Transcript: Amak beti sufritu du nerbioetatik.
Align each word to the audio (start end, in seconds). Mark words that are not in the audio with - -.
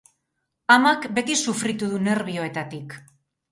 Amak 0.75 1.05
beti 1.19 1.37
sufritu 1.43 1.93
du 1.93 2.01
nerbioetatik. 2.09 2.99